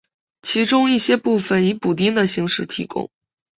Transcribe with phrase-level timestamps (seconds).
[0.41, 3.11] 其中一些部分以补丁的形式提供。